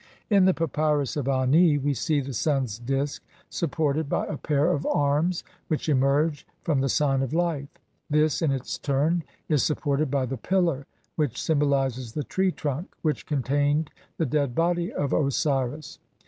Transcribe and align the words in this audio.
In 0.31 0.45
the 0.45 0.53
Papyrus 0.55 1.15
of 1.15 1.27
Ani 1.27 1.77
we 1.77 1.93
see 1.93 2.21
the 2.21 2.33
Sun's 2.33 2.79
disk 2.79 3.21
supported 3.51 4.09
by 4.09 4.25
a 4.25 4.35
pair 4.35 4.71
of 4.71 4.83
arms 4.87 5.43
which 5.67 5.87
emerge 5.87 6.47
from 6.63 6.81
the 6.81 6.89
sign 6.89 7.21
of 7.21 7.35
life; 7.35 7.67
this, 8.09 8.41
in 8.41 8.49
its 8.51 8.79
turn, 8.79 9.23
is 9.47 9.61
supported 9.61 10.09
by 10.09 10.25
the 10.25 10.37
pillar 10.37 10.87
which 11.17 11.39
symbolizes 11.39 12.13
the 12.13 12.23
tree 12.23 12.51
trunk 12.51 12.87
which 13.03 13.27
contained 13.27 13.91
the 14.17 14.25
dead 14.25 14.55
body 14.55 14.91
of 14.91 15.13
Osiris. 15.13 15.99